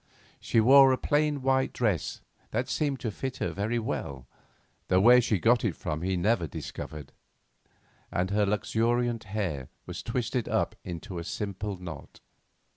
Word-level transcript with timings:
She 0.39 0.59
wore 0.59 0.91
a 0.91 0.97
plain 0.97 1.43
white 1.43 1.73
dress 1.73 2.21
that 2.49 2.67
seemed 2.67 2.99
to 3.01 3.11
fit 3.11 3.37
her 3.37 3.51
very 3.51 3.77
well, 3.77 4.25
though 4.87 4.99
where 4.99 5.21
she 5.21 5.37
got 5.37 5.63
it 5.63 5.75
from 5.75 6.01
he 6.01 6.17
never 6.17 6.47
discovered, 6.47 7.11
and 8.11 8.31
her 8.31 8.47
luxuriant 8.47 9.25
hair 9.25 9.69
was 9.85 10.01
twisted 10.01 10.49
up 10.49 10.75
into 10.83 11.19
a 11.19 11.23
simple 11.23 11.77
knot. 11.77 12.19